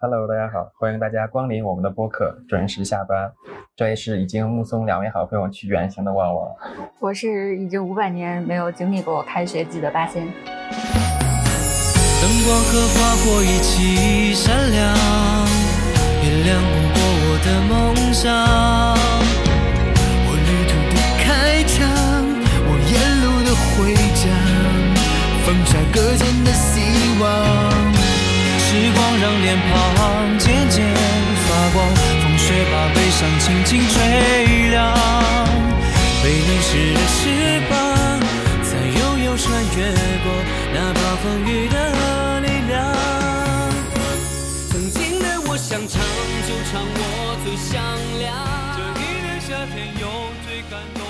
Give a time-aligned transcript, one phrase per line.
[0.00, 3.30] Hello，大家好，欢迎大家光临我们的播客，准时下班。
[3.76, 6.50] 这里是已经目送两位好朋友去远行的旺旺，
[6.98, 10.26] 我是已经五百年没有经历过开学季的八仙。
[10.26, 10.32] 灯
[12.44, 14.92] 光和花火一起闪亮，
[16.20, 18.26] 也亮不过我的梦想。
[20.26, 21.86] 我旅途的开场，
[22.66, 22.92] 我沿
[23.22, 24.34] 路的回家，
[25.46, 26.66] 风沙搁浅的希
[27.22, 27.65] 望。
[29.20, 30.84] 让脸庞渐渐
[31.48, 31.88] 发光，
[32.22, 34.94] 风雪把悲伤轻轻吹凉。
[36.22, 37.20] 被淋湿的翅
[37.70, 37.72] 膀，
[38.62, 38.68] 才
[38.98, 39.44] 悠悠穿
[39.76, 39.78] 越
[40.22, 40.26] 过
[40.74, 41.76] 那暴风雨的
[42.40, 42.74] 力量。
[44.70, 46.02] 曾经的我想唱
[46.46, 47.00] 就唱，我
[47.44, 47.72] 最响
[48.18, 48.24] 亮。
[48.76, 50.04] 这一年夏天有
[50.46, 51.00] 最感动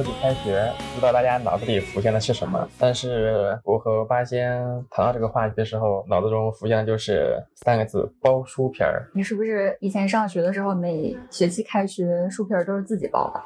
[0.00, 2.66] 说起开学，不知道大家脑子里浮现的是什么？
[2.78, 4.58] 但是我和八仙
[4.90, 9.06] 谈到这个话题的时候，脑子中浮现的就是三个字：包书皮儿。
[9.14, 13.42] 你是不是以前上学的时候，每学期开学书皮儿都是自己包的？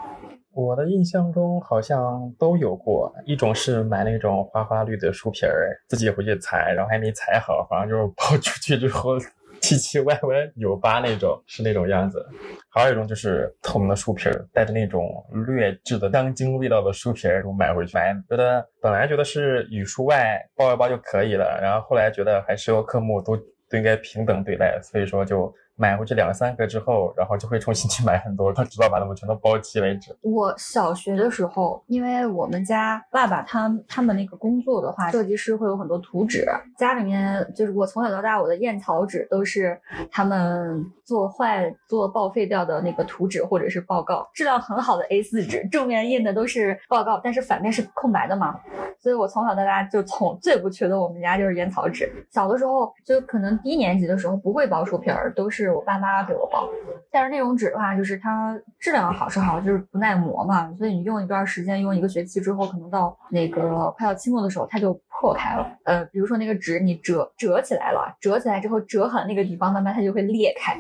[0.53, 9.19] 我的印象中好像都有过，一种是买那种花花绿的书皮儿，自己回去裁，然后还没裁好，反正就是包出去之后
[9.65, 12.23] 奇奇歪歪扭巴那种，是那种样子。
[12.69, 25.51] 还有一种就是透明的书皮儿，带着那种劣质的香精味道的书皮儿，我买回去，买觉得本来觉得是语数外包一包就可以了，然后后来觉得还是要科目都都应该平等对待，所以说就。
[25.77, 30.17] 买回去两三个之后，然后就会重新去买很多，直到把它们全都包齐为止。
[30.23, 36.47] 我小学的时候，因为我们家爸爸他他们那个工作的话，设计师会有很多图纸，
[36.79, 39.79] 家里面就是我从小到大我的验草纸都是
[40.11, 48.61] 他们做坏做报废掉的那个图纸或者是报告，质量很好的 A4 纸，正面印的都是报告，但是反面是空白的嘛，
[49.01, 52.11] 所以我从小到大就从最不缺的我们家就是烟草纸。
[52.31, 56.69] 小的时候就可能低年级的时候不会包书皮儿，都是是我爸妈给我包。
[57.11, 65.67] 但是那种纸的话，就是它质量好是好，就是不耐磨嘛，所以你用一段时间，用一个学期之后，可能到那个快要期末的时候，它就破开了。
[65.85, 70.77] 呃，比如说那个纸你折折起来了，折起来之后折痕那个地方，慢慢它就会裂开。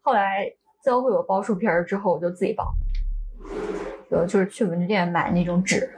[0.00, 0.50] 后来
[0.84, 2.64] 教会我包书皮儿之后，我就自己包，
[4.10, 5.88] 就就是去文具店买那种纸。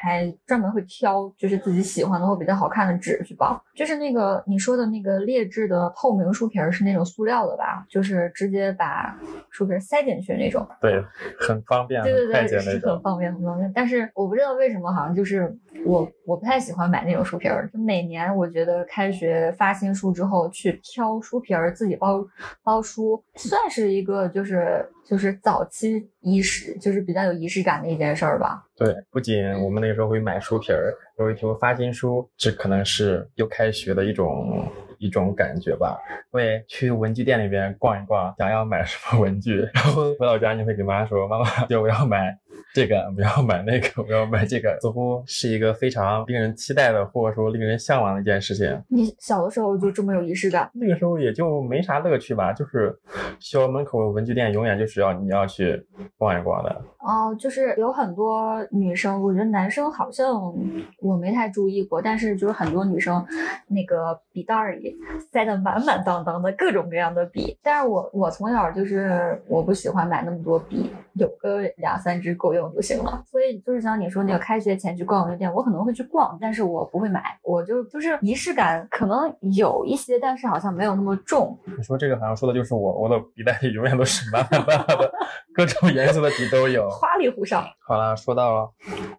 [0.00, 3.60] 还专门会挑，就是自己喜欢的或比较好看的纸去包。
[3.74, 7.84] 就是那个你说的那个劣质的透明书皮儿是那种塑料的吧？
[7.88, 9.18] 就是直接把
[9.50, 10.66] 书皮儿塞进去那种。
[10.80, 11.04] 对，
[11.38, 13.70] 很方便，对对对，是很方便很方便。
[13.74, 15.52] 但是我不知道为什么，好像就是
[15.84, 17.68] 我我不太喜欢买那种书皮儿。
[17.72, 22.24] 就每年我觉得开学发新书之后去挑书皮儿自己包
[22.62, 28.62] 包书，算是一个就是就是早期仪式，就是比较有仪式感的一件事儿吧。
[28.76, 35.98] 对，不仅我们那个时候会买书皮儿，有时候发新书，这可能是又开学的一种一种感觉吧。
[36.30, 42.38] 会去文具店里边逛一逛，想要买什么文具，然后回到家你会给妈说：“妈妈，就我要买
[42.74, 48.82] 这个，不要买那个，我要买这个。”似乎是一个非常令人期待的，或者说令人向往的一件事情。
[48.88, 50.70] 你小的时候就这么有仪式感？
[50.74, 52.96] 那个时候也就没啥乐趣吧，就是
[53.38, 55.84] 学校门口文具店永远就是要你要去
[56.16, 56.82] 逛一逛的。
[57.00, 60.52] 哦，就是有很多女生，我觉得男生好像
[61.00, 63.24] 我没太注意过，但是就是很多女生
[63.66, 64.94] 那个笔袋儿里
[65.32, 67.56] 塞得满满当当的各种各样的笔。
[67.62, 73.22] 但是我我从小就是我不喜欢买那么多笔，有个两三支够用就行了。
[73.26, 81.58] 所以就是像你说那个开学前去逛文具店，我可能会去逛，但是我不会买，我就就是仪式感可能有一些，但是好像没有那么重。
[81.76, 85.12] 你说这个好像说的就是我，我的笔袋里永远都是满满的，
[85.54, 86.88] 各种颜色的笔都有。
[86.90, 87.64] 花里胡哨。
[87.86, 88.70] 好了，说到了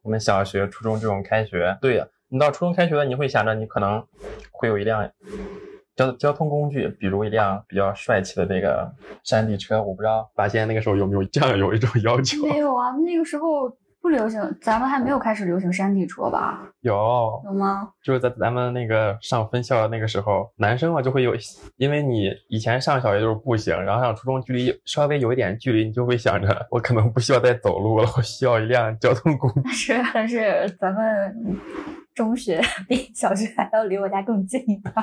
[0.01, 4.03] 我们小学、初中这种开学，对呀，你到初中开学了，你会想着你可能
[4.51, 5.03] 会有一辆
[5.99, 8.89] 交交通工具，比如一辆比较帅气的那个
[9.21, 9.83] 山地车。
[9.83, 12.41] 我不知道八仙那个时候有没有这样有一种要求？
[12.47, 13.69] 没有啊，那个时候
[14.01, 16.65] 不流行，咱们还没有开始流行山地车吧？
[16.79, 16.93] 有，
[17.43, 17.89] 有吗？
[18.01, 21.33] 就是在咱们那个上分校的那个时候，男生嘛就会有，
[21.75, 29.93] 因为你以前上小学就是步行，然后上初中距离稍微有一点距离，你就会想着我可能不需要再走路了，我需要一辆交通工 具。
[29.93, 31.59] 但是但是咱们
[32.19, 34.93] 中学 比小学还要离我家更近一点，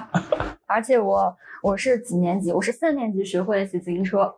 [0.67, 2.53] 而且我我是几年级？
[2.53, 4.31] 我是三年级学会了骑自行车，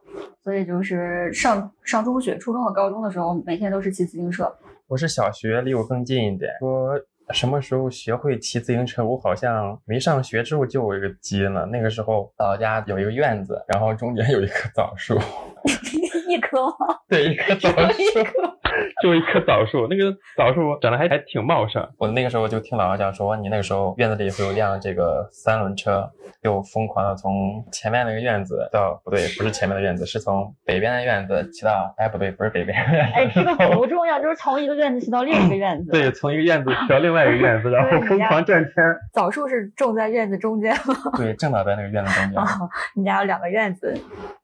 [0.45, 4.49] 所以就是上上中学、初中和高中的时候，每天都是骑自行车。
[4.87, 6.53] 我是小学，离我更近一点。
[6.61, 6.93] 说
[7.35, 9.05] 什么时候学会骑自行车？
[9.05, 11.67] 我好像没上学之后就有一个基因了。
[11.67, 15.19] 那个时候老家有一个院子，然后中间有一棵枣树，
[16.31, 16.97] 一棵吗？
[17.11, 18.58] 对，一棵枣树。
[19.03, 21.87] 种一棵枣树，那个枣树长得还还挺茂盛。
[21.99, 26.11] 我那个时候就听姥姥讲说，你那个时候院子里会有辆这个三轮车，
[26.43, 35.91] 就疯狂的从前面那个院子到不对，不是前面的院子，是从北边的院子骑到哎不对，不是北边的院子，哎，这个不重要，就是从一个院子骑到另一个院子。
[35.93, 38.73] 对，从一个院子骑到另外一个院子，然后疯狂转圈。
[39.13, 40.95] 枣树是种在院子中间吗？
[41.17, 42.39] 对，正好在那个院子中间。
[42.41, 42.47] 哦，
[42.95, 43.95] 你家有两个院子，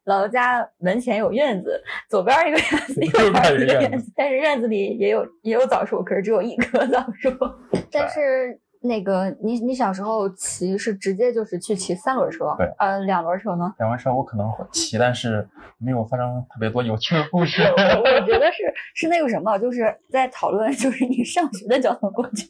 [0.05, 7.31] 姥姥家门前有院子，左边一个院子， 右边一个院子，但是院子里也有也有枣树，可是只有一棵枣树。
[7.91, 12.55] 但是那个你你小时候骑是直接就是去骑三轮车？
[12.59, 13.73] 对，呃，两轮车呢？
[13.79, 15.49] 两轮车我可能会骑，但是
[15.79, 17.63] 没有发生特别多有趣的故事。
[17.65, 18.63] 我觉得是
[18.95, 22.47] 是那个什么，就是在讨论就是你上学的交通工具。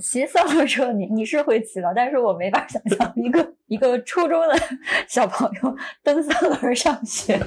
[0.00, 4.54] 骑三轮车，你你是会骑的，但是我没法想象一个一个初中的
[5.06, 7.38] 小朋友 蹬三轮上学。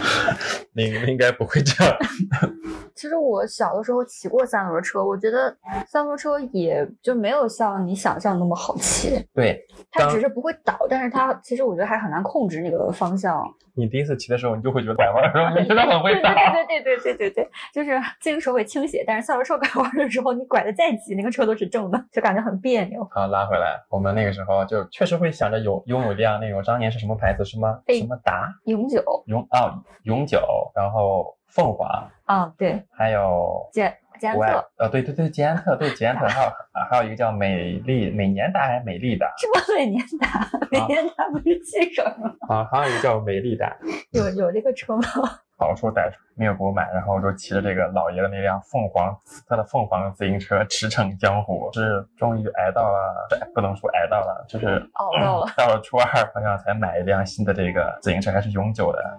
[0.74, 1.96] 你应该不会这样。
[2.94, 5.54] 其实我小的时候骑过三轮车，我觉得
[5.86, 9.24] 三轮车也就没有像你想象那么好骑。
[9.34, 9.60] 对，
[9.90, 13.42] 它只是不会倒，但是它其实我觉得还很难控制那个方向。
[13.74, 16.30] 你第一次骑的时候，你就会觉得拐弯的时候，你真的很会倒。
[16.32, 23.06] 对对对对对对对，就是自行车会倾斜，但是三轮车拐弯的时候，你拐的再急，那个车都是正的，就感觉很别扭。
[23.10, 27.44] 好，拉回来，我们那个时候就确实会想着有拥有一辆那种当年是什么牌子？
[27.44, 30.40] 什么什么达永久永啊永久，
[30.74, 36.50] 然后凤凰啊对，还有捷捷安特，呃对对对捷安特对捷安特，还有
[36.90, 39.30] 还有一个叫美丽美年达还是美丽达？
[39.36, 40.48] 什么美年达？
[40.70, 42.34] 美年达不是汽车吗？
[42.48, 43.76] 啊，还有一个叫美丽达，
[44.12, 45.02] 有有这个车吗？
[45.62, 56.04] 好处歹说没有给我买，然后就骑着这个老爷的那辆凤凰紫色的凤凰自行车驰骋江湖，是终于挨到了，不能说挨到了，就是熬到了，到了初二
[56.34, 59.18] 好像才买一辆新的这个自行车，还是永久的。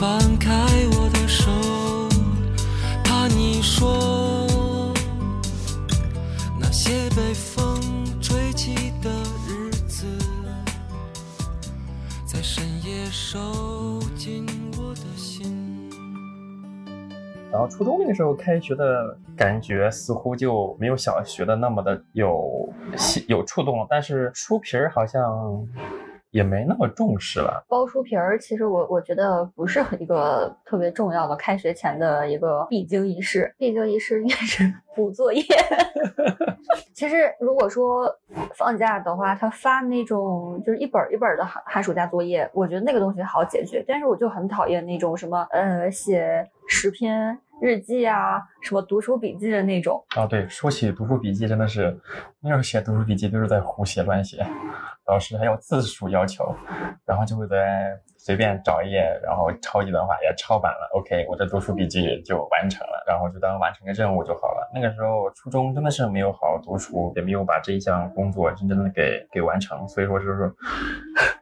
[0.00, 0.50] 放开
[0.96, 1.50] 我的手？
[3.04, 4.94] 怕你说
[6.58, 7.78] 那些被风
[8.18, 9.10] 吹起的
[9.46, 10.06] 日子，
[12.24, 14.46] 在深夜收进
[14.78, 15.90] 我的心。
[17.52, 22.72] 然后初中那个时候开学的感觉似乎就没有小学的那么的有
[23.28, 25.62] 有触动，但是书皮儿好像
[26.30, 27.64] 也没那么重视了。
[27.68, 35.42] 包书皮儿，其实我我觉得不是一个特别重要的开学前的一个必经仪式，必经仪式应该是 补作业。
[36.94, 38.14] 其实如果说
[38.54, 43.82] 放假的话，他发那种就是一本一本的寒寒暑假作业，我觉得那个东西好解决。
[43.88, 50.04] 但是我就很讨厌那种什么呃写十篇日记啊，什么读书笔记的那种。
[50.14, 51.98] 啊，对，说起读书笔记，真的是
[52.40, 54.44] 那时候写读书笔记都是在胡写乱写，
[55.10, 56.54] 老师还有字数要求，
[57.04, 64.70] 然后就会在随便找一页，然后抄一段话也抄完了，OK，我的读书笔记就完成了，然后就当完成个任务就好了。
[64.72, 70.54] 那个时候初中真的是没有好好读书，也没有把这一项工作真正的给给完成，所以说就是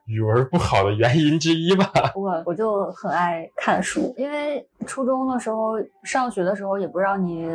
[0.08, 1.84] 语文不好的原因之一吧。
[2.16, 7.46] 我我就很爱看书，因为初中的时候上学的时候也不让你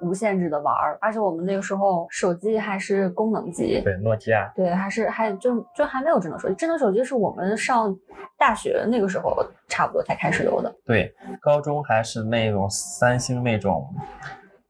[0.00, 7.94] 无限制的玩儿，而且我们那个时候手机还是功能机，对，诺基亚，对，还是还就就还没有智能手机，智能手机是我们上
[8.38, 9.36] 大学那个时候
[9.66, 10.72] 差不多才开始有的。
[10.84, 13.84] 对，高中还是那种三星那种。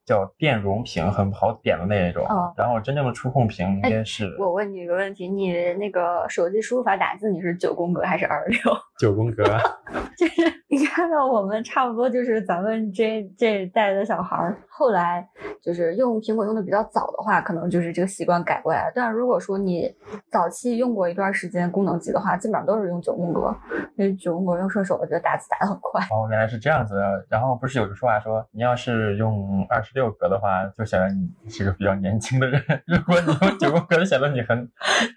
[0.06, 2.24] 叫电容屏，很好点的那一种。
[2.26, 8.58] 哦然后真正的触控屏应该是我问你一个问题，你那个手机输入法打字你是九宫格还是二六？
[8.98, 9.44] 九宫格。
[10.16, 15.26] 就是你看到我们差不多就是咱们这这一代的小孩儿，后来
[15.62, 18.92] 就是用苹果用的比较早的话，可能就是这个习惯改过来了。
[18.94, 19.94] 但是如果说你
[20.30, 23.54] 早期用过一段时间功能机的话，基本上都是用九宫格，
[23.96, 26.00] 因为九宫格用顺手，我觉得打字打的很快。
[26.04, 27.26] 哦，原来是这样子的。
[27.28, 31.08] 然后不是有句说话说，你要是用二十六格的话，就显得
[31.42, 34.68] 你是个比较年轻的人； 如果你用九宫格，就显得你很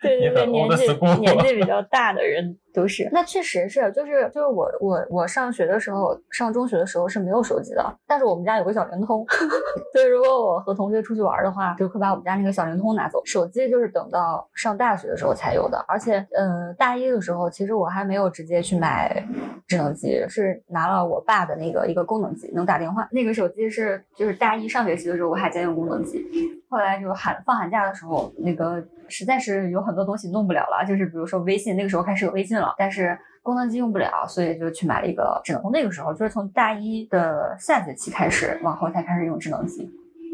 [0.01, 0.87] 对 对对，年纪
[1.19, 3.09] 年纪比较大的人都是。
[3.11, 9.25] 那确实是，就是就是我我我上学的时候，上中学的时候是没有手机的，但是我们家有个小灵通，
[9.91, 13.21] 所以如果我和同学出去玩的话，就会把我们家那个小灵通拿走。
[13.25, 19.21] 手机就是等到上大学的时候才有的，而且嗯，大一的时候其实我还没有直接去买
[19.67, 23.07] 智能机，是拿了我爸的那个一个功能机，能打电话。
[23.11, 26.23] 那个手机是就是大一上学期的时候我还在用功能机，
[26.69, 35.61] 后来就寒放寒假的时候，那个实在是有很多东西弄不了了，就是比如说微信，那个时候开始有微信了，但是功能机用不了，所以就去买了一个智能。
[35.71, 39.89] 那个时候就是从大一的下学期开始，往后才开始用智能机。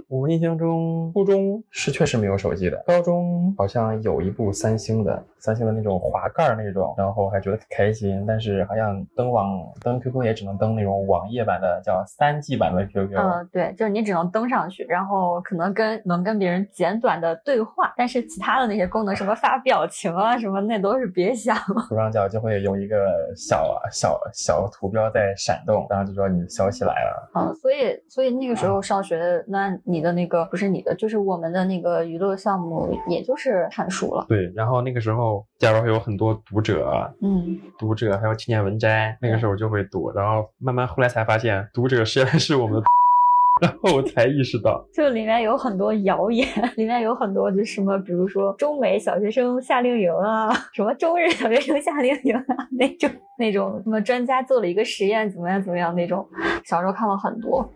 [0.07, 8.24] 我印象中，初中是确实没有手机的，高中好像有一部三星的，三星的那种滑盖儿那种，然后还觉得开心。
[8.27, 13.17] 但是好像登网登 QQ 也只能登那种网页版的，叫三 G 版的 QQ。
[13.17, 21.85] 嗯，对，就是你只能登上去，然后可能跟能跟别人简短的对话，但是其他的那些功能，什么发表情啊什么，那都是别想了。
[21.89, 22.95] 左上角就会有一个
[23.35, 27.31] 小小小图标在闪动，然后就说你消息来了。
[27.35, 34.25] 嗯，所以所以那个时候上学，那你的那个不是你的，就是我们的那个娱乐项目，也就是看书了。
[34.28, 42.84] 对，然后那个时候，假如还有很多读者，嗯，读者还有青年文摘，那个时候就会读，然后慢慢后来才发现，读者实在是我们的，
[43.62, 56.28] 然后我才意识到，就里面有很多谣言， 里面有很多就什么，比如说中美小学生夏令营啊，什么中日小学生夏令营啊，那种那种什么专家做了一个实验，怎么样怎么样那种，
[56.65, 57.67] 小时候看了很多。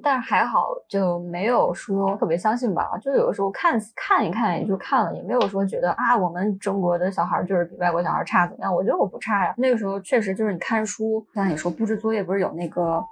[0.00, 2.96] 但是还好，就没有说特别相信吧。
[3.02, 8.72] 就有的时候看看一看也就看了，也没有说觉得啊，我们中国的小孩就是比外国小孩差怎么样？
[8.72, 9.52] 我觉得我不差呀。
[9.58, 13.04] 那个时候确实就是你看书，像你说布置作业，不是有那个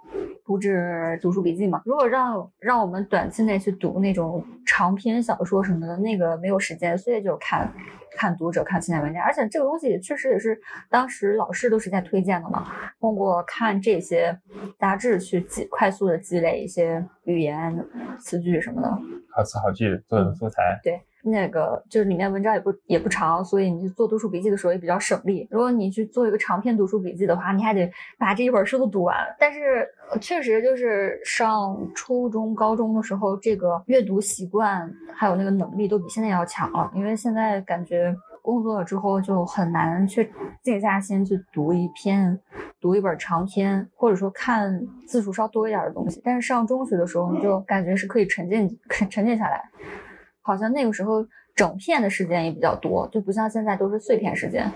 [0.44, 1.82] 布置读书笔记嘛？
[1.84, 7.68] 如果让让我们短期内去读那种长篇小说什么的，那个没有时间，所以就看。
[8.16, 10.58] 看读者，看情感文摘，而且这个东西确实也是
[10.88, 12.66] 当时老师都是在推荐的嘛。
[12.98, 14.36] 通过看这些
[14.78, 17.78] 杂志去积快速的积累一些语言
[18.18, 18.88] 词句什么的。
[19.30, 20.80] 好词好句做成素材。
[20.82, 25.46] 对，那个就是里面文章也不也不长，所以你去做读书笔记的时候也比较省力。
[25.50, 29.16] 如果你去做一个长篇读书笔记的话，你还得把这一本书都读完。
[29.38, 29.88] 但是
[30.20, 38.16] 确实就是上初中、高中的时候，这个阅读习惯还有那个能力都比现在要强了，因为现在感觉。
[38.46, 40.30] 工作了之后就很难去
[40.62, 42.38] 静下心去读一篇、
[42.80, 46.22] 读一本长篇，或者说看字数稍多一点的东西。
[46.24, 48.78] 但是上中学的时候，你就感觉是可以沉浸、
[49.10, 49.60] 沉浸下来，
[50.46, 51.26] 好像那个时候
[51.56, 54.70] 整片的时间也比较多，就不像现在都是碎片时间。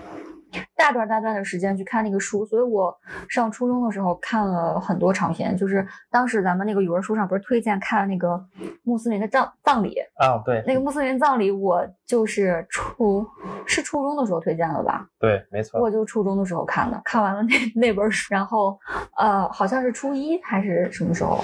[0.75, 2.93] 大段大段的时间去看那个书，所以我
[3.29, 5.55] 上初中的时候看了很多长篇。
[5.55, 8.43] 就是当时咱们那个语文书上不是推荐看那个
[8.83, 10.41] 穆斯林的葬葬礼啊？
[10.43, 13.25] 对，那个穆斯林葬礼，我就是初
[13.65, 15.07] 是初中的时候推荐了吧？
[15.21, 18.77] 对，没错，我就初中的时候看的，看完了那那本书，然后
[19.15, 21.41] 呃，好像是初一还是什么时候。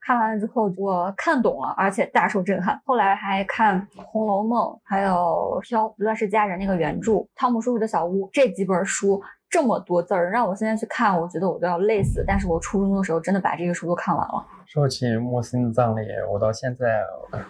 [0.00, 2.80] 看完了之后，我看懂了，而且大受震撼。
[2.84, 5.12] 后来还看《红楼梦》，还有
[5.60, 12.24] 《飘乱世佳人》那个原著《汤姆叔叔的小屋》这几本书，这么多字儿，让我现在去看，我觉得我都要累死。
[12.26, 14.44] 但是我初中的时候真的把这个书都看完了。
[14.66, 16.02] 说起莫斯的葬礼，
[16.32, 17.02] 我到现在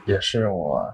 [0.05, 0.85] 也是我。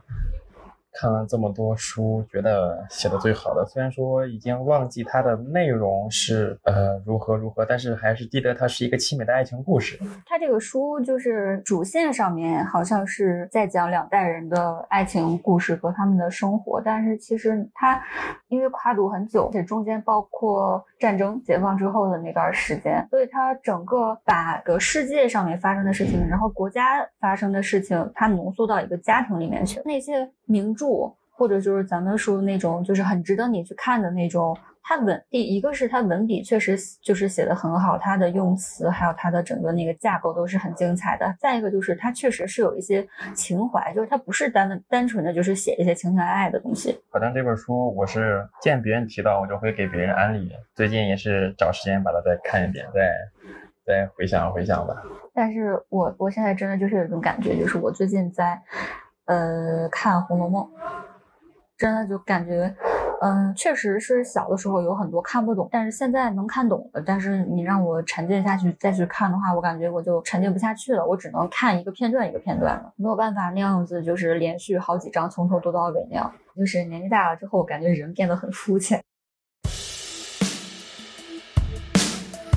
[0.99, 9.99] 看了这么多书，觉得写的最好的，虽然说已经忘记它的内容是呃如何如何，但是还是记得它是一个凄美的爱情故事。
[10.25, 18.03] 它这个书就是主线上面好像是在讲两代人的爱情故事和他们的生活，但是其实它
[18.49, 30.87] 因为跨度很久，且中间包括战争解放之后的那段时间，所以它整个把个世界上面发生的事情，然后国家发生的事情，它浓缩到一个家庭里面去，那些名著。
[31.39, 34.57] 或者就是咱们说的那种，就是很值得你去看的那种。
[34.83, 41.37] 它文第一个是它文笔确实就是写的很好，它的用词还有它的整个那个架构都是很精彩的。
[41.39, 46.99] 再一个就是它确实是有一些情怀，就是它不是单单纯的就是写一些情情爱爱的东西。
[47.11, 50.51] 反正这本书我是见别人提到，我就会给别人安利。
[50.75, 53.13] 最近也是找时间把它再看一遍，再
[53.85, 54.95] 再回想回想吧。
[55.35, 58.59] 但是我我现在真的就是有一种感觉，就是我最近在。
[59.27, 60.63] 呃，看《红楼梦》，
[61.77, 62.75] 真的就感觉，
[63.21, 67.03] 嗯，确实是小的时候有很多看不懂，但是现在能看懂了。
[67.05, 71.05] 但是你让我沉浸下去再去看的话，我感觉我就沉浸不下去了。
[71.05, 76.33] 我只能看一个片段一个片段的，没有办法那样子，就是连续好几章从头读到尾那样。
[76.57, 79.03] 就是年纪大了之后，感觉人变得很肤浅。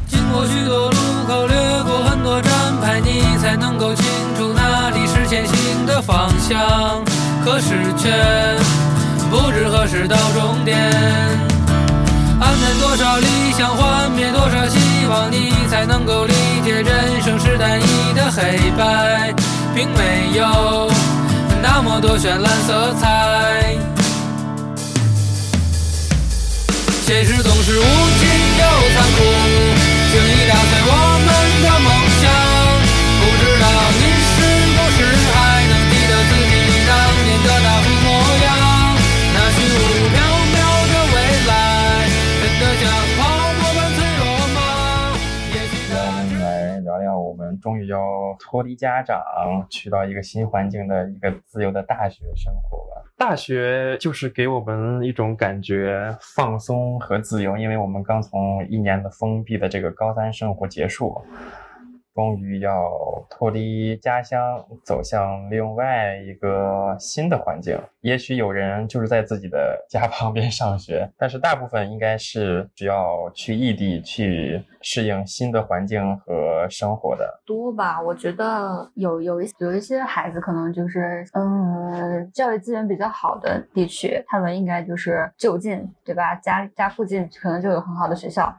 [0.07, 0.97] 经过许多路
[1.27, 4.08] 口，掠过很多站牌，你才能够清。
[5.89, 7.03] 的方向，
[7.43, 8.13] 可是却
[9.31, 10.77] 不知何时到终点。
[12.39, 13.25] 暗淡多少理
[13.57, 14.77] 想，幻灭多少希
[15.09, 19.33] 望，你才能够理解人生是单一的黑白，
[19.73, 20.91] 并没有
[21.63, 23.75] 那么多绚烂色彩。
[27.07, 28.29] 现实总是无情
[28.59, 29.17] 又残酷，
[30.11, 30.93] 轻易打碎我
[31.25, 31.27] 们
[31.63, 31.89] 的梦
[32.21, 32.29] 想。
[33.21, 33.65] 不知道
[33.97, 34.37] 你是
[34.75, 34.97] 不是
[35.33, 35.35] 还
[47.59, 47.99] 终于要
[48.39, 49.21] 脱离家长，
[49.69, 53.05] 去到一个新环境的一个自由的大学生活吧。
[53.17, 61.21] 大学就是给我们一种感觉，放松和自由，因为我们刚从一年的封闭的这个高三生活结束，
[62.15, 62.89] 终于要
[63.29, 67.77] 脱离家乡，走向另外一个新的环境。
[68.01, 77.41] 也许有人就是在自己的家旁边上学，但是大部分应该是只要去异地去适应新的环境和生活的。
[77.45, 86.35] 多吧，我觉得有有一有一些孩子可能就是，嗯，教育资源比较好的地区，他们应该就是就近，对吧？
[86.35, 88.53] 家家附近可能就有很好的学校。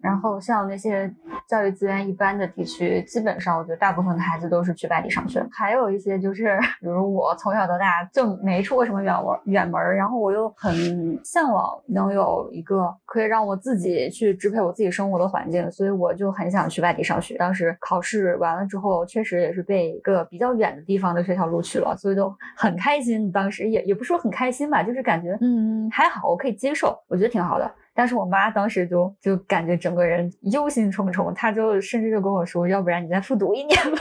[0.00, 1.12] 然后像那些
[1.48, 5.44] 教育资源一般的地区，基本上我觉得大部分的孩子都是去外地上学。
[5.50, 17.36] 还有一些就是，比如我从小到大就没出过什么远门远门儿，然后我又很向往能有一个可以让我自己去支配我自己生活的环境，所以我就很想去外地上学。
[17.36, 23.30] 当时考试完了之后，确实也是被一个比较远的地方的学校录取了，所以就很开心。
[23.32, 27.70] 当时也也不是说很开心吧，就是感觉嗯还好，我可以接受，我觉得挺好的。
[27.94, 33.98] 但是我妈当时就就感觉整个人忧心忡忡，她就甚至就跟我说，要不然你再复读一年吧。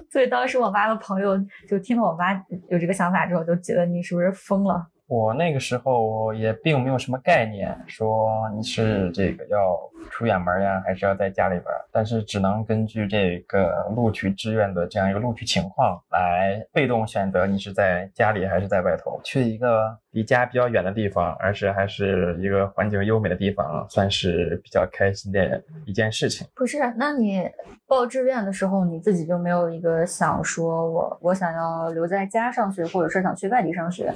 [0.10, 1.38] 所以当时我妈的朋友
[1.68, 2.32] 就听了我妈
[2.68, 4.86] 有这个想法之后，就觉得你是不是疯了？
[5.08, 9.78] 我那个时候也并没有什么概念，说你是这个要
[10.10, 19.20] 出远门呀，还是要在家里边儿，但是只能根据这个录取志愿的这样一个录取情况来被动选择你是在家里还是在外头。
[19.22, 26.44] 去一个离家比较远的地方，而且还是一个环境优美的地方，算是比较开心的一件事情。
[26.52, 27.48] 不是，那你
[27.86, 34.12] 报志愿的时候，你自己就没有一个想说我我想要留在家上学，或者是想去外地上学？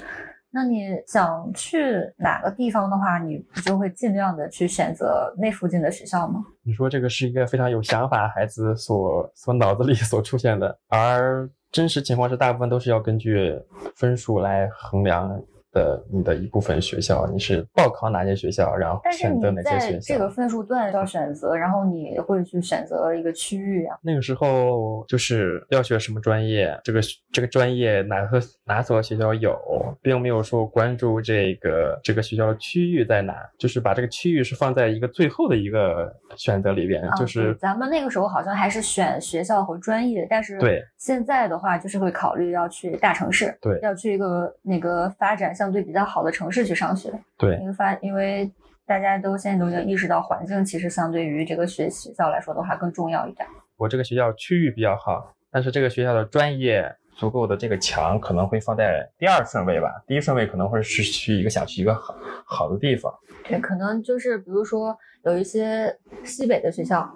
[0.52, 6.44] 那你想去哪个地方的话，你不就会尽量的去选择那附近的学校吗？
[6.62, 13.56] 你说这个是一个非常有想法的孩子所所脑子里所出现的，而真实情况是大部分都是要根据
[13.94, 15.40] 分数来衡量
[15.72, 20.14] 的你的一部分学校，你是报考哪些学校，然后选择哪些学校。
[20.14, 23.96] 这个分数段要选择，然后你会去选择一个区域啊。
[24.02, 27.00] 那个时候就是要学什么专业，这个
[27.32, 29.56] 这个专业哪个哪所学校有，
[30.02, 48.50] 并没有说关注这个这个学校的区域在哪，就是把这个区域是放在一个最后的一个选择里边，啊，就是对咱们那个时候好像还是选学校和专业，但是对现在的话就是会考虑要去大城市，对要去一个那个发展相对比较好的城市去上学，对因为发因为
[48.86, 53.46] 大家都现在都已经意识到环境其实相对于这个学学校来说的话更重要一点。
[53.76, 63.12] 我这个学校区域比较好，但是这个学校的专业足够的这个强可能会放在第二顺位吧，第一顺位可能会是去一个想去一个好好的地方。
[63.44, 65.94] 对，可能就是比如说有一些
[66.24, 67.06] 西北的学校，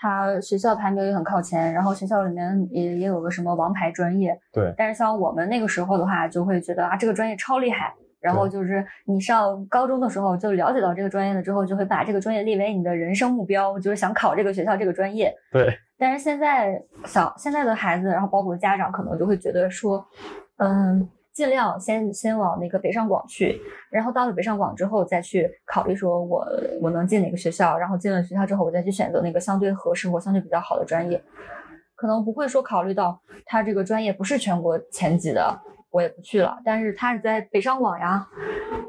[0.00, 4.38] 它学校排名也很靠前，然后学校里面也也有个什么王牌专业。
[4.50, 7.94] 对但是像我们那个时候的话，就会觉得啊，这个专业超厉害。
[8.18, 15.34] 然后就是你上高中的时候就了解到这个专业了之后，就会把这个专业列为你的人生目标，就是想考这个学校这个专业。
[15.50, 20.06] 对但是现在小现在的孩子，然后包括家长，可能就会觉得说，
[20.58, 21.08] 嗯，
[21.40, 23.58] 尽量先先往那个北上广去，
[23.90, 26.46] 然后到了北上广之后，再去考虑说我
[26.82, 31.18] 我能进哪个学校，然后进了学校之后，我再去选择那个相对合适或相对比较好的专业，
[31.96, 35.58] 可能不会说考虑到他这个专业不是全国前几的，
[35.90, 38.26] 我也不去了，但是他是在北上广呀，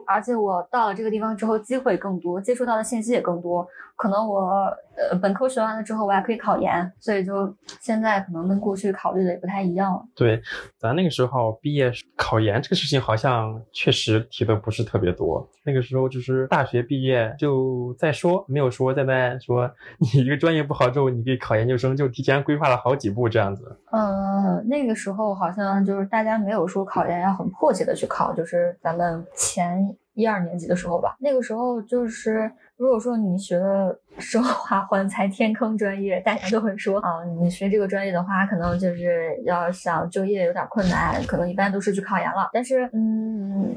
[0.08, 3.68] 而且我到了这个地方之后，机会更多，接触到的信息也更多。
[3.96, 10.04] 可能我呃本科学完了之后，我还可以考研，所以就现在可能跟过去考虑的也不太一样了。
[10.16, 10.42] 对，
[10.80, 15.48] 咱那个时候毕业考研这个事情好像确实提的不是特别多。
[15.64, 23.80] 那个时候就是大学毕业就再说，没有说在那说你一个专业不好之后你可以考研究生，就提前规划了好几步这样子。
[23.92, 42.50] 嗯，那个时候好像就是大家没有说考研要很迫切的去考，就是咱们前一二年级的时候吧，那个时候就是如果说你学的生化环材天坑专业，大家都会说啊，你学这个专业的话，可能就是要想就业有点困难，可能一般都是去考研了。
[42.52, 43.74] 但是，嗯，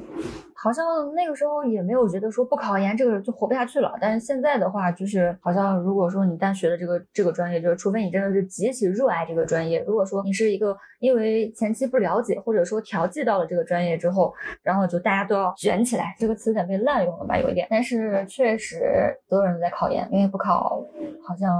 [0.65, 3.93] 好像那个时候也没有觉得说不考研这个就活不下去了。
[4.01, 17.67] 但是现在的话，就是好像如果说你单学的这个这个专业，就是除非你真的是极其热爱这个专业，如果说你是一个因为前期不了解或者说调剂到了这个专业之后，然后就大家都要卷起来，这个词有点被滥用了吧，有一点。
[17.69, 20.83] 但是确实所有人都在考研，因为不考
[21.23, 21.53] 好像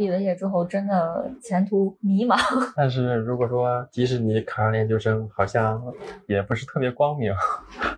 [0.00, 2.34] 毕了业之后真的前途迷茫。
[2.74, 5.78] 但是如果说即使你考上研究生，好像
[6.26, 7.30] 也不是特别光明，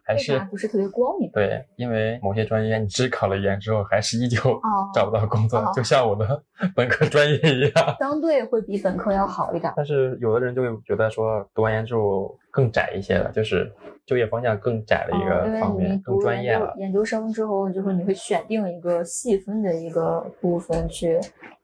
[0.02, 1.30] 还是不是特别光明？
[1.30, 6.42] 对，因为某些专业你只考了研之后，还是依旧哦找不到工作，哦就像我的
[6.74, 7.96] 本科专业一样。
[8.00, 9.72] 相对会比本科要好一点。
[9.76, 13.72] 但是有的人就会觉得说，读完研之后更窄一些了，就是
[14.06, 16.72] 就业方向更窄的一个方面，更读专业了。
[16.78, 21.18] 研究生之后，就是你会选定一个细分的一个部分去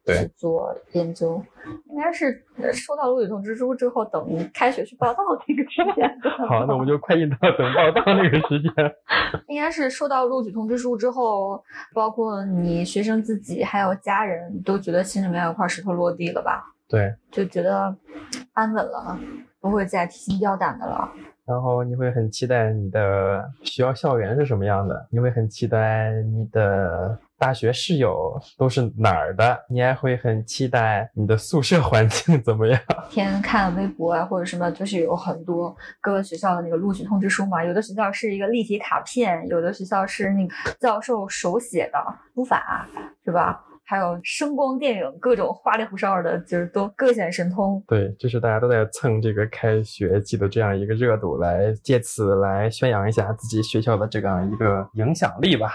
[0.07, 1.41] 去做研究，
[1.91, 6.11] 应该是呃收到录取通知书之后，等开学去报到那个时间。
[6.49, 8.73] 好，那我们就快进到等报到那个时间。
[9.47, 17.95] 应该是收到录取通知书之后，包括你学生自己还有家人都觉得心里面有块石头落地了吧，对，就觉得
[18.55, 19.19] 安稳了，
[19.61, 21.11] 不会再提心吊胆的了。
[21.45, 32.79] 然后你会很期待你的学校校园是什么样的，你会很期待你的大学室友都是哪儿的，你还会很期待你的宿舍环境怎么样。
[33.09, 41.99] 天看微博啊或者什么，就是有很多各个学校的那个录取通知书嘛，有的学校是一个立体卡片，有的学校是那个教授手写的
[42.35, 42.87] 书法，
[43.25, 43.65] 是吧？
[43.91, 47.83] 还有声光电影，各种花里胡哨的，就是都各显神通。
[47.89, 55.71] 对，就是大家都在蹭这个开学季的这样一个热度，来借此来宣扬一下自己学校的这样一个影响力吧。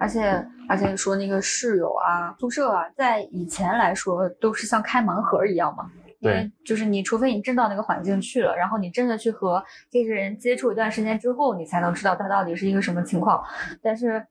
[0.00, 5.84] 而且而且说那个室友啊、宿舍啊，在以前来说都是像开盲盒一样嘛。
[6.20, 13.42] 因为就是你，除非你真到那个环境去了，然后你真的去和这些人接触一段时间之后，你才能知道他到底是一个什么情况。
[13.80, 14.24] 但是，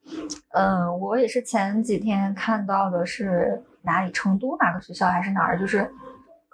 [0.52, 5.89] 嗯，我也是前几天看到的是哪里，成都哪个学校还是哪儿，就是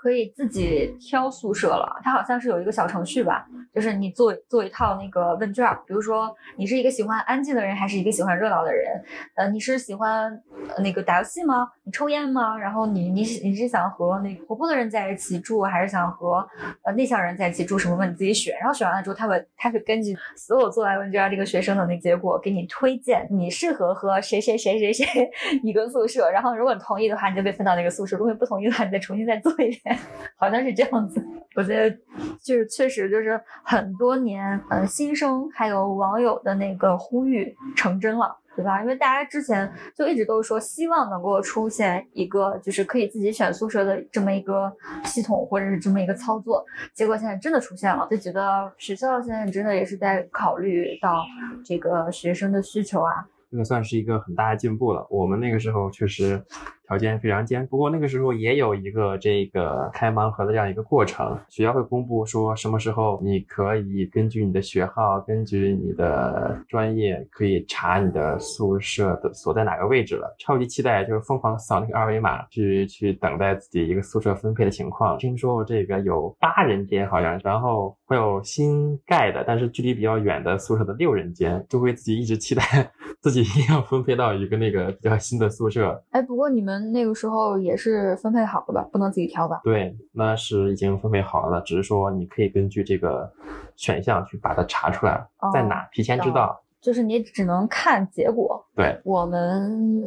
[0.04, 1.98] 可以自己挑宿舍了。
[2.04, 9.02] 它好像是有一个小程序吧，就是你做做一套那个问卷，比如说你是一个喜欢安静的人，还是一个喜欢热闹的人？
[9.36, 10.38] 呃，你是喜欢
[10.80, 11.70] 那个打游戏吗？
[11.86, 12.58] 你抽烟吗？
[12.58, 16.46] 然后你你你是想和那个活泼的人在一起住，还是想和
[16.82, 17.80] 呃内向人在一起住？
[17.80, 18.54] 什么问你自己选。
[18.60, 25.06] 然后选完了之后，他会他会根据所有做完问卷这个学生的那结果，给你推荐你适合和谁谁谁谁谁
[25.64, 26.30] 一个宿舍。
[26.30, 29.93] 然后如果你同意的话，你就被分到那个宿舍；如果你不同意的话，你再重新再做一遍。
[30.38, 31.26] 好像是这样子。
[31.56, 31.98] 我觉得
[32.42, 38.38] 就是确实就是很多年，呃，新生还有网友的那个呼吁成真了。
[38.56, 38.82] 对吧？
[38.82, 44.72] 因为大家之前就一直都说希望能够出现一个就是可以自己选宿舍的这么一个
[45.04, 46.64] 系统，或者是这么一个操作。
[46.94, 51.26] 结果现在真的出现了，就觉得学校现在真的也是在考虑到
[51.66, 53.28] 这个学生的需求啊。
[53.50, 55.04] 这个算是一个很大的进步了。
[55.10, 56.40] 我们那个时候确实
[56.88, 70.36] 条件非常艰，不过那个时候也有一个这个开盲盒的这样一个过程，学校会公布说什么时候你可以根据你的学号，根据你的专业，可以查你的宿舍的所在哪个位置了。
[70.40, 75.18] 超级期待，就是疯狂扫那个二维码，去去等待自己一个宿舍分配的情况。
[75.18, 82.64] 听说这个有八人间好像，然后会有新盖的，但是距离比较远的宿舍的六人间，就会自己一直期待
[83.22, 86.04] 自己一定要分配到一个那个比较新的宿舍。
[86.12, 88.90] 哎，不过你们那个时候也是分配好了吧？
[88.92, 89.62] 不能自己挑吧？
[89.64, 93.32] 对，那是已经分配好了，只是说你可以根据这个
[93.76, 96.60] 选项去把它查出来在哪，提前知道。
[96.82, 98.62] 就是你只能看结果。
[98.76, 100.04] 对，我们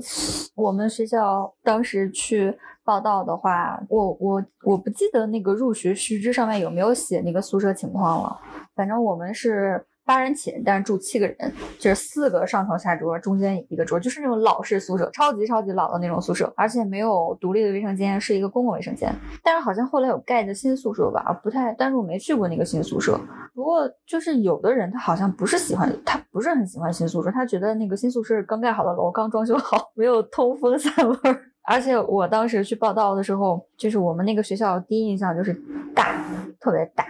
[0.55, 8.39] 我们学校当时去报道的话，我我我不记得那个入学须知上面有没有写那个宿舍情况了。
[8.75, 11.37] 反正我们是八人寝，但是住七个人，
[11.81, 19.13] 就是四个上床下桌，中间一个桌，就是那种老式宿舍，超级超级老的那种宿舍，而且没有独立的卫生间，是一个公共卫生间。
[19.43, 23.21] 但是好像后来有盖的新宿舍吧，不太，但是我没去过那个新宿舍。
[23.53, 31.41] 不过就是有的人他好像不是喜欢，他不是很喜欢新宿舍，他觉得那个新宿舍刚盖好的楼，刚装修好，没有通风散味儿。
[31.69, 35.53] 而且我当时去报道的时候，就是我们那个学校第一印象就是
[35.97, 36.25] 大，
[36.61, 37.05] 特别大。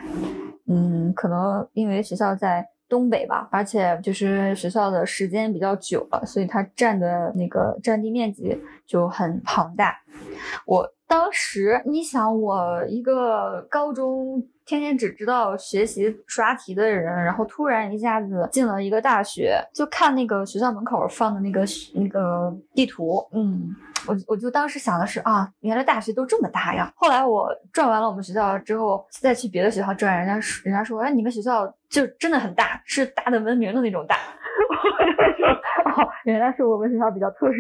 [0.67, 9.97] 嗯，可能因为学校在东北吧，而且就是学校的时间比较久了，所以它占的那个占地面积就很庞大。
[10.65, 23.75] 我当时你想，我一个高中天天只知道学习刷题的人，然后突然一下子进了一个大学，就看那个学校门口放的那个那个地图，嗯，
[24.07, 26.93] 我我就当时想的是啊，原来大学都这么大呀。
[26.97, 34.17] 后来我转完了我们学校之后，再去别的学校转，人家说人家说，哎，你们学校就真的很大，是大的闻名的那种大。
[35.97, 37.59] 哦，原来是我们学校比较特殊。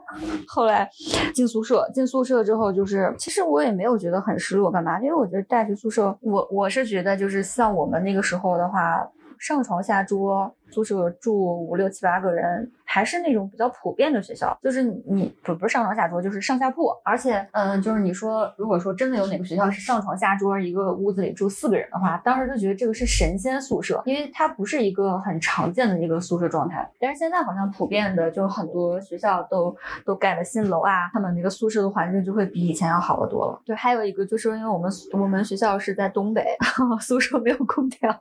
[0.46, 0.88] 后来
[1.34, 5.00] 进宿舍，进宿舍之后，就是其实我也没有觉得很失落，干嘛？
[5.00, 9.06] 因为我觉得大学宿舍，我我是觉得就是像我们那个时候的话，
[9.38, 10.52] 上床下桌。
[10.72, 16.90] 宿舍住五六七八个人，还是那种比较普遍的学校，就是你不不是上床下桌，就是上下铺。
[17.02, 26.86] 而且，嗯，就是你说，如果说真的有哪个学校是上床下桌，一个屋子里住四个人的话，当时就觉得这个是神仙宿舍，因为它不是一个很常见的一个宿舍状态。
[27.00, 29.74] 但是现在好像普遍的，就很多学校都
[30.04, 33.58] 都盖了新楼啊，他们那个宿舍的环境就会比以前要好得多了。
[33.64, 36.44] 对，还有一个就是因为我们我们学校是在东北，
[37.00, 38.14] 宿舍没有空调，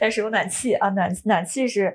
[0.00, 1.94] 但是有暖气啊，暖暖气是。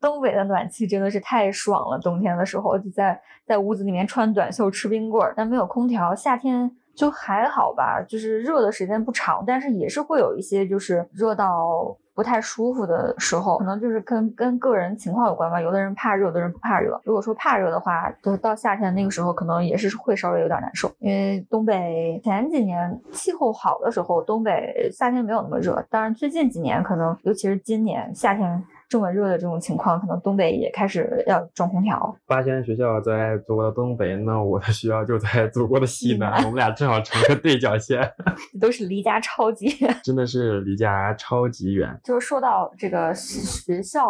[0.00, 6.14] 东北的暖气真的是太太爽了，冬天的时候就在在屋子里面穿短袖吃冰棍儿，但没有空调。
[6.14, 15.58] 夏天就还好吧，就是热的时间不长，但是也是会有一些就是热到不太舒服的时候，可能就是跟跟个人情况有关吧。
[15.58, 17.00] 有的人怕热，有的人不怕热。
[17.02, 20.92] 如果说怕热的话，就到夏天那个时候，可能也是会稍微有点难受。
[20.98, 28.62] 因为东北前几年气候好的时候，东北夏天没有那么热，当然最近几年可能，尤其是今年夏天。
[28.88, 32.16] 这么热的这种情况，可能东北也开始要装空调。
[32.26, 38.00] 八仙学校在祖国的东北，那我的学校就在祖国的西南，我们俩正好成个对角线，
[38.58, 42.00] 都是离家超级远，真的是离家超级远。
[42.02, 44.08] 就是说到这个学校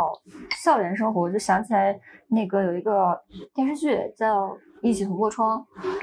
[0.62, 3.20] 校园生活，我就想起来那个有一个
[3.52, 4.46] 电视剧叫
[4.80, 5.58] 《一起同过窗》，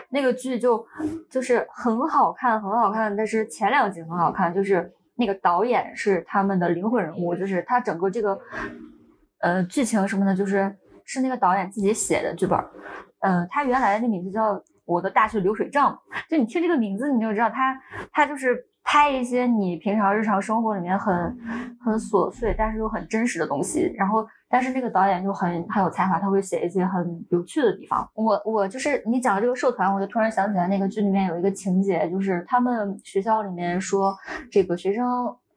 [0.10, 0.86] 那个剧就
[1.30, 4.92] 就是很好看，很好看，但是前两集很好看，就是。
[5.16, 8.40] 那个导演是他们的灵魂人物，就是他整个这个，
[9.40, 10.76] 呃，剧情什么的，就是
[11.06, 12.60] 是那个导演自己写的剧本。
[13.20, 15.98] 嗯，他原来的名字叫《我的大学流水账》，
[16.30, 21.14] 就你听这个名字，你就知道他他就是拍一些你平常日常生活里面很
[21.84, 24.26] 很琐碎，但是又很真实的东西，然后。
[24.48, 28.08] 但是那个导演就很很有才华，他会写一些很有趣的地方。
[28.14, 34.16] 我我就是你讲这个社团，我就突然想起来那个剧里面有一个情节，就是他们学校里面说
[34.50, 35.04] 这个学生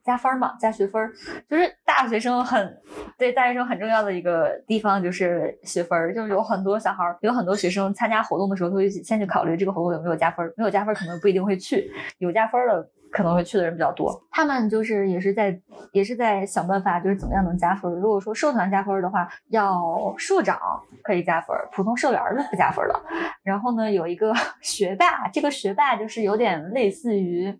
[0.03, 1.09] 加分嘛，加学分，
[1.47, 2.77] 就是大学生很
[3.17, 12.89] 对大学生很重要的一个地方就是学分，就是有很多小孩有很多学生参加活动的时候，会先去考虑这个活动有没有加分，没有加分可能不一定会去，有加分的。
[13.11, 15.59] 可能会去的人比较多，他们就是也是在
[15.91, 17.91] 也是在想办法，就是怎么样能加分。
[17.99, 20.59] 如果说社团加分的话，要社长
[21.03, 23.01] 可以加分，普通社员是不加分的。
[23.43, 27.53] 然后呢，有一个 学霸，这个学霸就是有点类似于，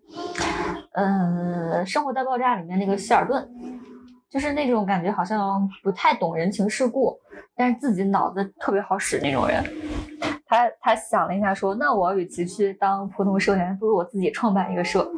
[0.92, 3.48] 嗯，《生活大爆炸》里面那个希尔顿，
[4.30, 7.18] 就是那种感觉好像不太懂人情世故，
[7.56, 9.64] 但是自己脑子特别好使那种人。
[10.50, 15.08] 他他想了一下，说：“那我与其去当普通社员，不如我自己创办一个社。”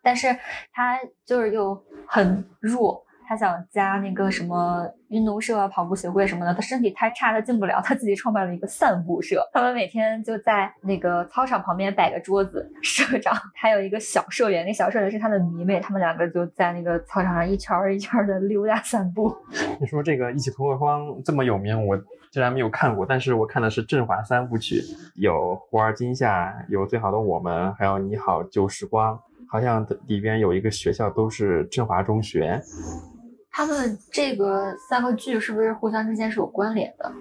[0.00, 0.28] 但是
[0.72, 7.82] 他就是又很弱，他想加那个什么运动社啊、跑步协会什么的，他身体太差，他进不了。
[7.84, 19.36] 他自己创办了一个散步社，他们每天就在那个操场旁边摆个桌子，社长还有一个小社员，那小社员是他的迷妹，他们两个就在那个操场上一圈一圈的溜达散步。
[19.80, 22.00] 你说这个一起同过窗这么有名，我
[22.32, 24.82] 虽然没有看过，但是我看的是振华三部曲，
[25.16, 29.14] 有《忽而今夏》，有《最好的我们》，还有《你好旧时光》。
[29.48, 32.62] 好像里边有一个学校都是振华中学，
[33.50, 37.12] 他们这个三个剧是不是互相之间是有关联的？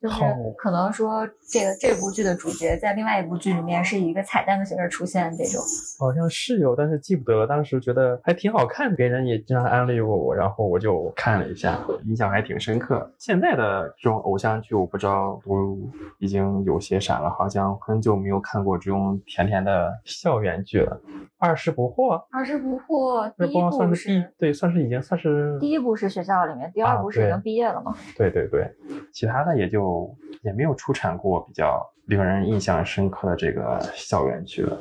[0.00, 0.16] 就是
[0.56, 5.60] 可能说，这个这部剧的主角在另外一部剧里面是以一个彩蛋的形式出现，这种
[5.98, 7.46] 好像是有，但是记不得了。
[7.48, 13.10] 当时觉得还挺好看，别人也经常安利过我，然后我就看了一下，印象还挺深刻。
[13.18, 15.76] 现在的这种偶像剧，我不知道都
[16.20, 21.00] 已经有些啥了，好像很久没有看过这种甜甜的校园剧了。
[21.38, 27.94] 二十不惑，二十不惑，第一部是，对，算是已经算是第一部是学校里面，第二部是已经毕业了吗？
[28.16, 28.68] 对对对，
[29.12, 34.76] 其他的也就也没有出产过比较令人印象深刻的这个校园剧了。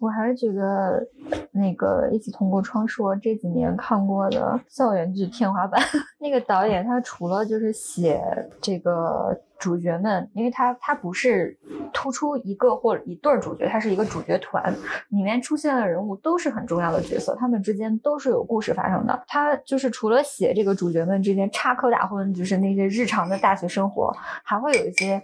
[0.00, 1.06] 我还是觉得
[1.52, 5.80] 那个一起通过窗说这几年看过的校园剧天花板。
[6.18, 8.22] 那个导演他除了就是写
[8.60, 9.38] 这个。
[9.56, 11.56] 主角们，因为他他不是
[11.90, 14.70] 突出一个或者一对主角，他是一个主角团，
[15.08, 19.24] 里面出现的人物都是很重要的角色，他们之间都是有故事发生的。
[19.26, 25.22] 他就是除了写这个主角们之间插科打诨，就是那些日常的大学生活，还会有一些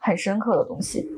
[0.00, 1.08] 很深刻的东西。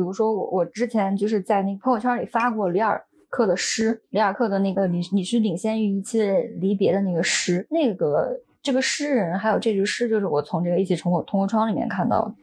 [0.00, 12.34] 比比如说我我之前就是在那个朋友圈里发过里尔克的诗，里尔克的那个你你是领先于一切离别的那个诗，那个这个诗人还有这句诗，就是我从这个一起通过通过窗里面看到的。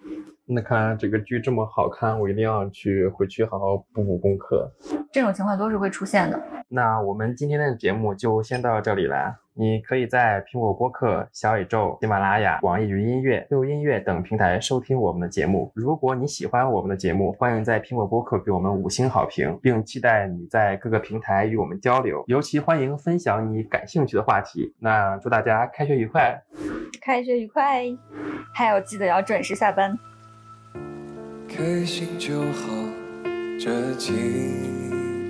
[0.46, 4.72] 那看来这个剧这么好看，我一定要去回去好好补补功课。
[5.12, 6.39] 这种情况都是会出现的。
[6.70, 9.36] 那我们今天的节目就先到这里了。
[9.60, 15.72] 你可以在苹果播客、小宇宙、喜马拉雅、网易云音乐、QQ 音乐等平台收听我们的节目。
[15.74, 22.24] 如果你喜欢我们的节目，欢迎在苹果播客给我们五星好评，并期待你在各个平台与我们交流。
[22.28, 24.76] 尤其欢迎分享你感兴趣的话题。
[24.78, 26.39] 那祝大家开学愉快！
[27.02, 27.84] 开学愉快！
[28.54, 29.98] 还有记得要准时下班。
[31.50, 32.72] 开心就好，
[33.60, 34.13] 这几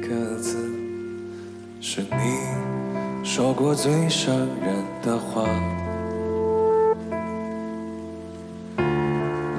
[0.02, 0.70] 个字
[1.80, 2.77] 是你
[3.24, 5.44] 说过最伤人的话。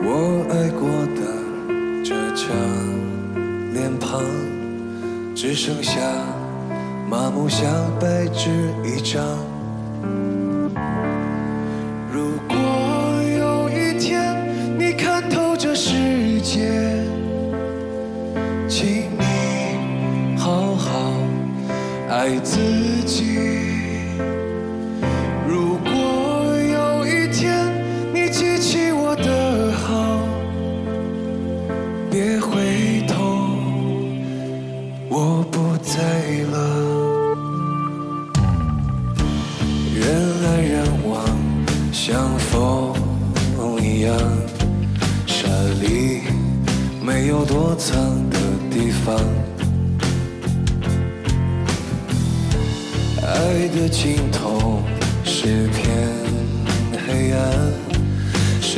[0.00, 1.20] 我爱过的
[2.02, 2.46] 这张
[3.72, 4.22] 脸庞，
[5.34, 6.00] 只剩下
[7.08, 7.68] 麻木像
[8.00, 9.47] 白纸一张。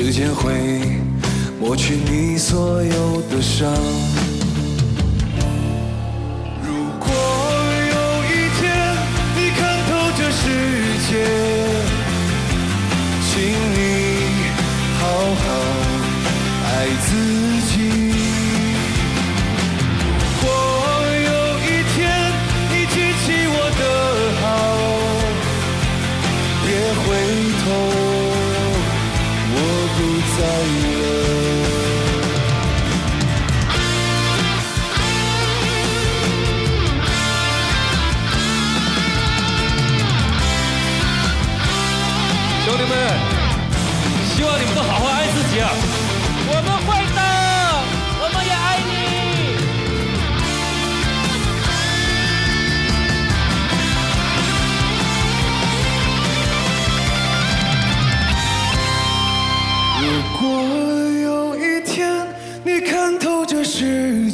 [0.02, 0.80] 时间会
[1.60, 3.70] 抹去你所有的伤。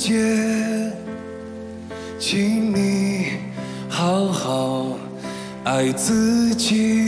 [0.07, 0.93] 姐，
[2.17, 3.33] 请你
[3.89, 4.97] 好好
[5.65, 7.06] 爱自己。